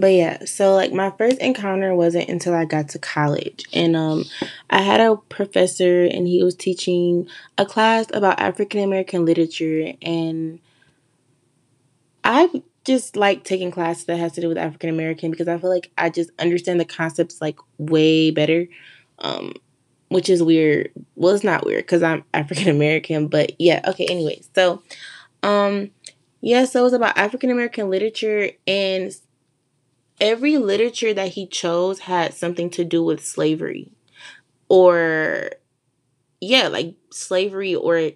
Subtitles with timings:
[0.00, 3.66] But yeah, so like my first encounter wasn't until I got to college.
[3.74, 4.24] And um
[4.70, 7.28] I had a professor and he was teaching
[7.58, 10.58] a class about African American literature and
[12.24, 12.48] I
[12.86, 15.90] just like taking classes that has to do with African American because I feel like
[15.98, 18.68] I just understand the concepts like way better.
[19.18, 19.52] Um
[20.08, 20.90] which is weird.
[21.14, 24.40] Well, it's not weird cuz I'm African American, but yeah, okay, anyway.
[24.54, 24.82] So
[25.42, 25.90] um
[26.40, 29.14] yeah, so it was about African American literature and
[30.20, 33.90] every literature that he chose had something to do with slavery
[34.68, 35.50] or
[36.40, 38.10] yeah like slavery or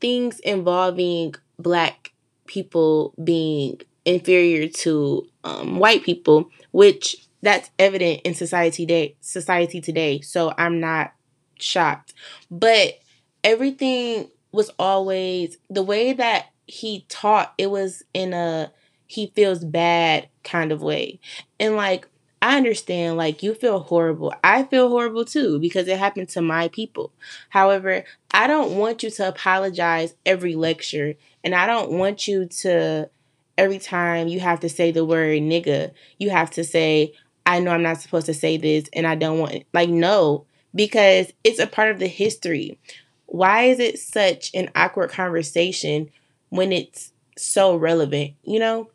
[0.00, 2.12] things involving black
[2.46, 10.20] people being inferior to um, white people which that's evident in society today society today.
[10.20, 11.12] So i'm not
[11.58, 12.14] shocked.
[12.50, 12.98] But
[13.44, 18.72] everything was always the way that he taught it was in a
[19.10, 21.18] he feels bad kind of way.
[21.58, 22.06] And like,
[22.40, 24.32] I understand, like, you feel horrible.
[24.44, 27.12] I feel horrible too because it happened to my people.
[27.48, 33.10] However, I don't want you to apologize every lecture, and I don't want you to,
[33.58, 37.12] every time you have to say the word nigga, you have to say,
[37.44, 41.32] I know I'm not supposed to say this, and I don't want, like, no, because
[41.42, 42.78] it's a part of the history.
[43.26, 46.10] Why is it such an awkward conversation
[46.50, 48.88] when it's so relevant, you know?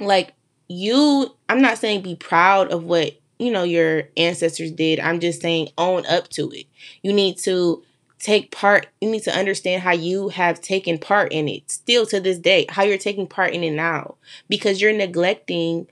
[0.00, 0.32] Like
[0.68, 5.00] you i'm not saying be proud of what you know your ancestors did.
[5.00, 6.66] I'm just saying own up to it.
[7.02, 7.82] You need to
[8.18, 12.18] take part you need to understand how you have taken part in it still to
[12.18, 14.14] this day how you're taking part in it now
[14.48, 15.86] because you're neglecting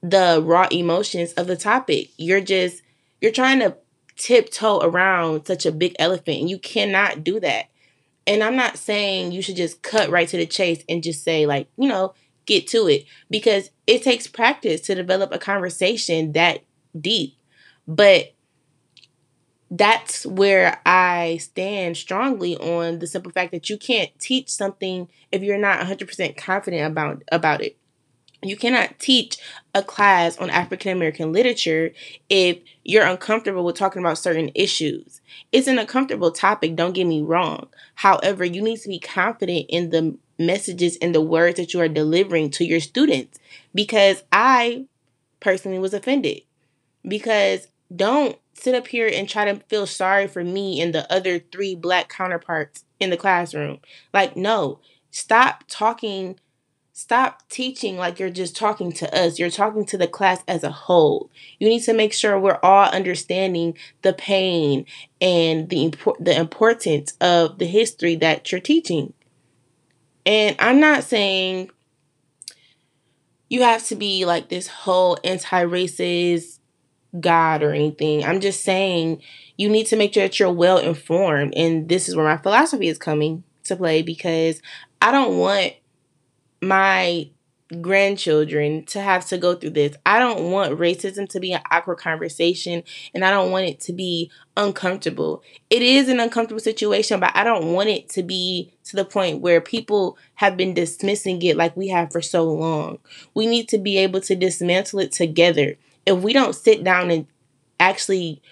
[0.00, 2.10] the raw emotions of the topic.
[2.16, 2.82] You're just
[3.20, 3.76] you're trying to
[4.16, 7.66] tiptoe around such a big elephant and you cannot do that.
[8.26, 11.46] And i'm not saying you should just cut right to the chase and just say
[11.46, 12.14] like you know
[12.46, 16.60] get to it because it takes practice to develop a conversation that
[16.98, 17.36] deep.
[17.86, 18.34] But
[19.70, 25.42] that's where I stand strongly on the simple fact that you can't teach something if
[25.42, 27.76] you're not 100% confident about about it.
[28.42, 29.38] You cannot teach
[29.74, 31.92] a class on African American literature
[32.28, 35.22] if you're uncomfortable with talking about certain issues.
[35.50, 37.68] It's an uncomfortable topic, don't get me wrong.
[37.94, 41.88] However, you need to be confident in the messages and the words that you are
[41.88, 43.38] delivering to your students
[43.74, 44.86] because I
[45.40, 46.42] personally was offended.
[47.06, 51.38] Because don't sit up here and try to feel sorry for me and the other
[51.38, 53.78] three black counterparts in the classroom.
[54.12, 54.80] Like, no,
[55.10, 56.38] stop talking,
[56.92, 59.38] stop teaching like you're just talking to us.
[59.38, 61.30] You're talking to the class as a whole.
[61.58, 64.86] You need to make sure we're all understanding the pain
[65.20, 69.12] and the, import- the importance of the history that you're teaching.
[70.26, 71.70] And I'm not saying
[73.48, 76.58] you have to be like this whole anti racist
[77.18, 78.24] God or anything.
[78.24, 79.22] I'm just saying
[79.56, 81.54] you need to make sure that you're well informed.
[81.56, 84.60] And this is where my philosophy is coming to play because
[85.00, 85.74] I don't want
[86.60, 87.30] my
[87.80, 89.96] grandchildren to have to go through this.
[90.04, 92.82] I don't want racism to be an awkward conversation
[93.14, 95.42] and I don't want it to be uncomfortable.
[95.70, 99.40] It is an uncomfortable situation, but I don't want it to be to the point
[99.40, 102.98] where people have been dismissing it like we have for so long.
[103.34, 105.76] We need to be able to dismantle it together.
[106.06, 107.26] If we don't sit down and
[107.80, 108.42] actually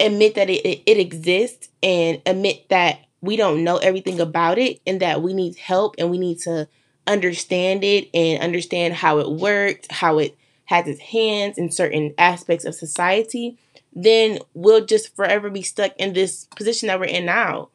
[0.00, 4.80] admit that it, it, it exists and admit that we don't know everything about it
[4.86, 6.68] and that we need help and we need to
[7.06, 10.36] understand it and understand how it worked, how it
[10.66, 13.58] has its hands in certain aspects of society,
[13.94, 17.68] then we'll just forever be stuck in this position that we're in now,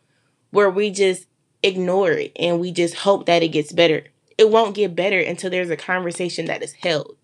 [0.51, 1.25] where we just
[1.63, 4.03] ignore it and we just hope that it gets better.
[4.37, 7.15] It won't get better until there's a conversation that is held.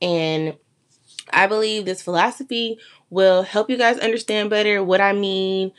[0.00, 0.56] And
[1.32, 2.78] I believe this philosophy
[3.10, 5.72] will help you guys understand better what I mean,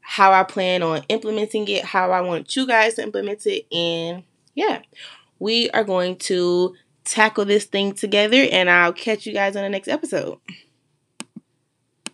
[0.00, 4.22] how I plan on implementing it, how I want you guys to implement it, and
[4.54, 4.82] yeah,
[5.38, 9.68] we are going to tackle this thing together, and I'll catch you guys on the
[9.68, 10.38] next episode.